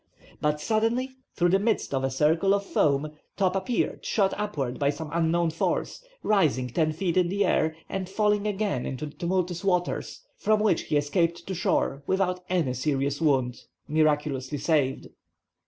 [0.41, 4.89] But suddenly, through the midst of a circle of foam, Top appeared, shot upward by
[4.89, 9.63] some unknown force, rising ten feet in the air, and falling again into the tumultuous
[9.63, 15.07] waters, from which he escaped to shore without any serious wounds, miraculously saved.